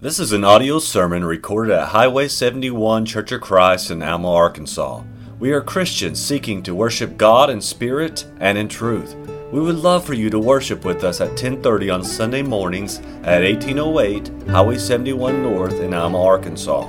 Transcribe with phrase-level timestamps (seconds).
[0.00, 5.02] This is an audio sermon recorded at Highway 71 Church of Christ in Alma, Arkansas.
[5.40, 9.16] We are Christians seeking to worship God in spirit and in truth.
[9.50, 13.42] We would love for you to worship with us at 10:30 on Sunday mornings at
[13.42, 16.88] 1808 Highway 71 North in Alma, Arkansas.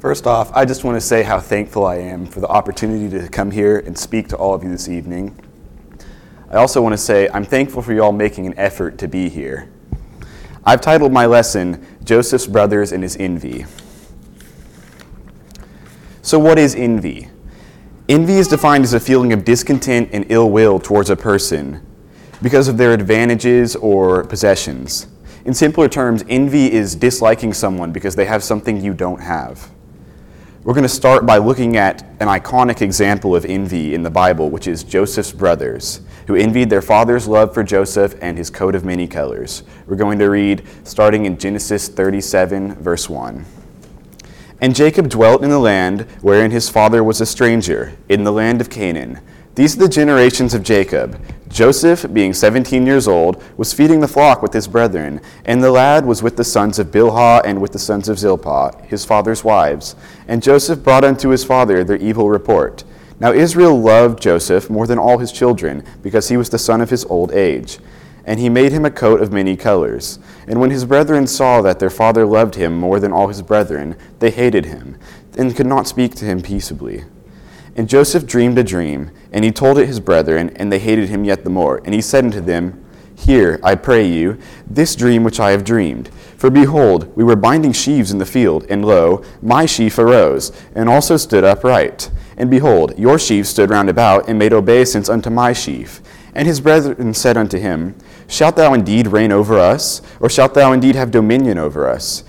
[0.00, 3.28] First off, I just want to say how thankful I am for the opportunity to
[3.28, 5.36] come here and speak to all of you this evening.
[6.50, 9.28] I also want to say I'm thankful for you all making an effort to be
[9.28, 9.70] here.
[10.64, 13.66] I've titled my lesson, Joseph's Brothers and His Envy.
[16.22, 17.28] So, what is envy?
[18.08, 21.86] Envy is defined as a feeling of discontent and ill will towards a person
[22.42, 25.06] because of their advantages or possessions.
[25.44, 29.70] In simpler terms, envy is disliking someone because they have something you don't have.
[30.66, 34.50] We're going to start by looking at an iconic example of envy in the Bible,
[34.50, 38.84] which is Joseph's brothers, who envied their father's love for Joseph and his coat of
[38.84, 39.62] many colors.
[39.86, 43.44] We're going to read starting in Genesis 37, verse 1.
[44.60, 48.60] And Jacob dwelt in the land wherein his father was a stranger, in the land
[48.60, 49.20] of Canaan.
[49.56, 51.18] These are the generations of Jacob.
[51.48, 56.04] Joseph, being seventeen years old, was feeding the flock with his brethren, and the lad
[56.04, 59.96] was with the sons of Bilhah and with the sons of Zilpah, his father's wives.
[60.28, 62.84] And Joseph brought unto his father their evil report.
[63.18, 66.90] Now Israel loved Joseph more than all his children, because he was the son of
[66.90, 67.78] his old age.
[68.26, 70.18] And he made him a coat of many colors.
[70.46, 73.96] And when his brethren saw that their father loved him more than all his brethren,
[74.18, 74.98] they hated him,
[75.38, 77.04] and could not speak to him peaceably.
[77.76, 81.24] And Joseph dreamed a dream, and he told it his brethren, and they hated him
[81.24, 81.82] yet the more.
[81.84, 82.82] And he said unto them,
[83.14, 86.08] Hear, I pray you, this dream which I have dreamed.
[86.36, 90.88] For behold, we were binding sheaves in the field, and lo, my sheaf arose, and
[90.88, 92.10] also stood upright.
[92.38, 96.00] And behold, your sheaf stood round about, and made obeisance unto my sheaf.
[96.34, 97.94] And his brethren said unto him,
[98.26, 102.24] Shalt thou indeed reign over us, or shalt thou indeed have dominion over us?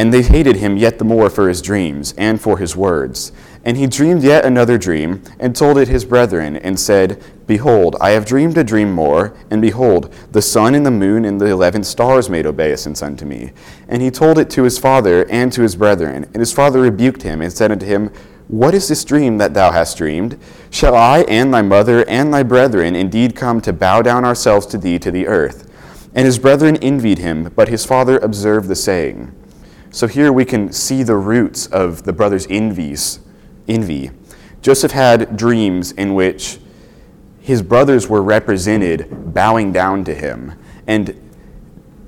[0.00, 3.32] And they hated him yet the more for his dreams, and for his words.
[3.66, 8.12] And he dreamed yet another dream, and told it his brethren, and said, Behold, I
[8.12, 11.84] have dreamed a dream more, and behold, the sun and the moon and the eleven
[11.84, 13.52] stars made obeisance unto me.
[13.88, 16.24] And he told it to his father and to his brethren.
[16.24, 18.10] And his father rebuked him, and said unto him,
[18.48, 20.38] What is this dream that thou hast dreamed?
[20.70, 24.78] Shall I and thy mother and thy brethren indeed come to bow down ourselves to
[24.78, 25.70] thee to the earth?
[26.14, 29.34] And his brethren envied him, but his father observed the saying.
[29.92, 33.18] So here we can see the roots of the brothers' envies
[33.66, 34.10] envy.
[34.62, 36.58] Joseph had dreams in which
[37.40, 40.52] his brothers were represented bowing down to him.
[40.86, 41.20] And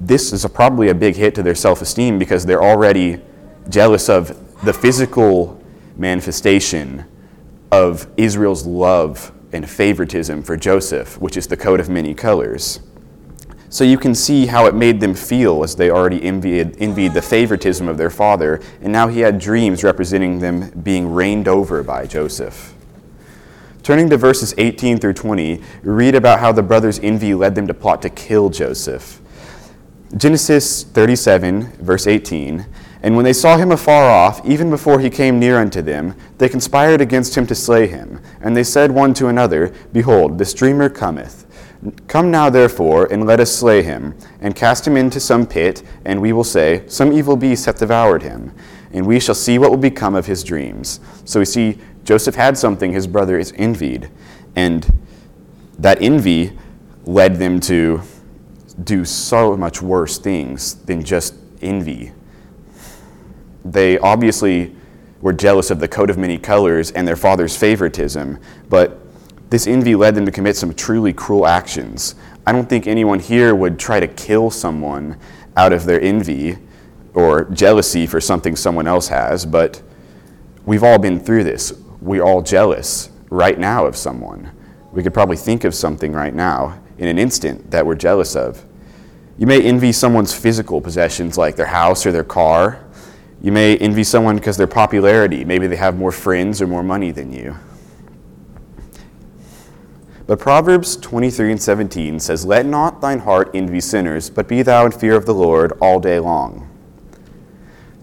[0.00, 3.20] this is a, probably a big hit to their self esteem because they're already
[3.68, 5.60] jealous of the physical
[5.96, 7.04] manifestation
[7.72, 12.80] of Israel's love and favoritism for Joseph, which is the coat of many colors.
[13.72, 17.22] So you can see how it made them feel as they already envied, envied, the
[17.22, 22.04] favoritism of their father, and now he had dreams representing them being reigned over by
[22.04, 22.74] Joseph.
[23.82, 27.66] Turning to verses 18 through 20, we read about how the brothers' envy led them
[27.66, 29.22] to plot to kill Joseph.
[30.18, 32.66] Genesis 37, verse 18.
[33.02, 36.50] And when they saw him afar off, even before he came near unto them, they
[36.50, 38.20] conspired against him to slay him.
[38.42, 41.46] And they said one to another, Behold, this dreamer cometh.
[42.06, 46.20] Come now, therefore, and let us slay him, and cast him into some pit, and
[46.20, 48.54] we will say, Some evil beast hath devoured him,
[48.92, 51.00] and we shall see what will become of his dreams.
[51.24, 54.10] So we see Joseph had something his brother is envied,
[54.54, 54.92] and
[55.78, 56.56] that envy
[57.04, 58.02] led them to
[58.84, 62.12] do so much worse things than just envy.
[63.64, 64.74] They obviously
[65.22, 68.38] were jealous of the coat of many colors and their father's favoritism,
[68.68, 68.98] but
[69.48, 72.14] this envy led them to commit some truly cruel actions.
[72.46, 75.18] I don't think anyone here would try to kill someone
[75.56, 76.58] out of their envy
[77.14, 79.80] or jealousy for something someone else has, but
[80.66, 81.72] we've all been through this.
[82.00, 84.50] We're all jealous right now of someone.
[84.90, 88.64] We could probably think of something right now in an instant that we're jealous of.
[89.38, 92.81] You may envy someone's physical possessions like their house or their car.
[93.42, 95.44] You may envy someone because their popularity.
[95.44, 97.56] Maybe they have more friends or more money than you.
[100.28, 104.86] But Proverbs 23 and 17 says, Let not thine heart envy sinners, but be thou
[104.86, 106.68] in fear of the Lord all day long.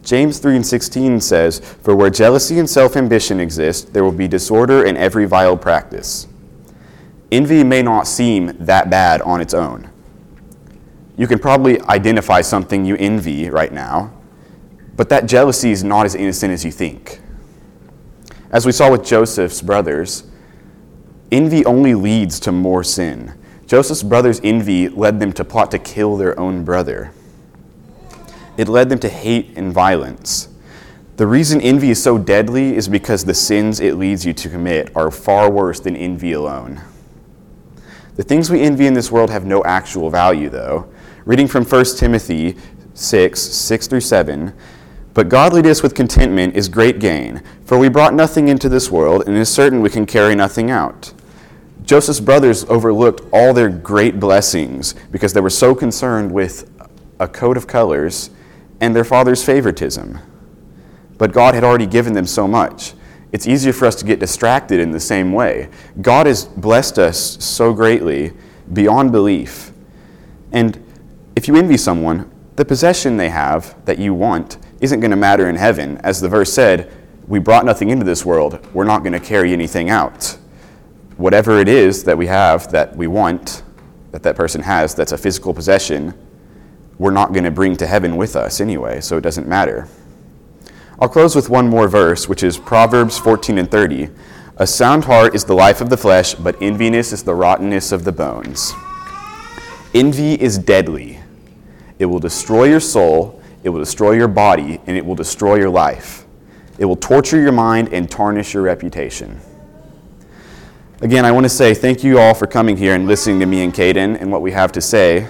[0.03, 4.27] James 3 and 16 says, For where jealousy and self ambition exist, there will be
[4.27, 6.27] disorder in every vile practice.
[7.31, 9.89] Envy may not seem that bad on its own.
[11.15, 14.19] You can probably identify something you envy right now,
[15.00, 17.22] but that jealousy is not as innocent as you think.
[18.51, 20.25] As we saw with Joseph's brothers,
[21.31, 23.34] envy only leads to more sin.
[23.66, 27.13] Joseph's brothers' envy led them to plot to kill their own brother.
[28.57, 30.50] It led them to hate and violence.
[31.16, 34.94] The reason envy is so deadly is because the sins it leads you to commit
[34.98, 36.81] are far worse than envy alone.
[38.18, 40.92] The things we envy in this world have no actual value, though.
[41.24, 42.57] Reading from 1 Timothy
[42.96, 44.54] 6 6 through 7,
[45.14, 49.36] but godliness with contentment is great gain, for we brought nothing into this world, and
[49.36, 51.14] it is certain we can carry nothing out.
[51.84, 56.70] Joseph's brothers overlooked all their great blessings because they were so concerned with
[57.20, 58.30] a coat of colors
[58.80, 60.20] and their father's favoritism.
[61.18, 62.94] But God had already given them so much.
[63.32, 65.70] It's easier for us to get distracted in the same way.
[66.02, 68.34] God has blessed us so greatly
[68.72, 69.72] beyond belief.
[70.52, 70.84] And
[71.36, 75.50] if you envy someone, the possession they have that you want isn't going to matter
[75.50, 75.98] in heaven.
[75.98, 76.92] As the verse said,
[77.28, 80.38] we brought nothing into this world, we're not going to carry anything out.
[81.18, 83.64] Whatever it is that we have that we want,
[84.12, 86.14] that that person has, that's a physical possession,
[86.98, 89.88] we're not going to bring to heaven with us anyway, so it doesn't matter.
[91.00, 94.10] I'll close with one more verse, which is Proverbs 14 and 30.
[94.58, 98.04] A sound heart is the life of the flesh, but enviness is the rottenness of
[98.04, 98.74] the bones.
[99.94, 101.20] Envy is deadly.
[102.00, 105.70] It will destroy your soul, it will destroy your body, and it will destroy your
[105.70, 106.26] life.
[106.78, 109.40] It will torture your mind and tarnish your reputation.
[111.02, 113.64] Again, I want to say thank you all for coming here and listening to me
[113.64, 115.28] and Caden and what we have to say.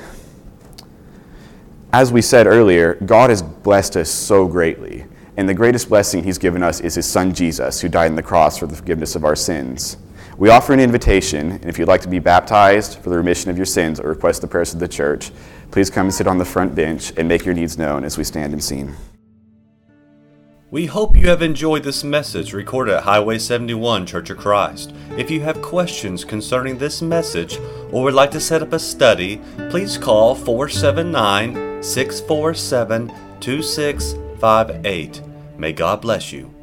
[1.91, 5.05] As we said earlier, God has blessed us so greatly.
[5.37, 8.23] And the greatest blessing he's given us is his son Jesus, who died on the
[8.23, 9.97] cross for the forgiveness of our sins.
[10.39, 13.57] We offer an invitation, and if you'd like to be baptized for the remission of
[13.57, 15.31] your sins or request the prayers of the church,
[15.69, 18.23] please come and sit on the front bench and make your needs known as we
[18.23, 18.95] stand and sing.
[20.71, 24.93] We hope you have enjoyed this message recorded at Highway 71 Church of Christ.
[25.17, 27.57] If you have questions concerning this message
[27.91, 33.11] or would like to set up a study, please call 479 647
[33.41, 35.21] 2658.
[35.57, 36.58] May God bless you.